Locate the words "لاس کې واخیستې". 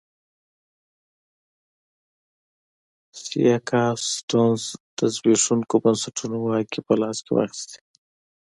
7.01-7.79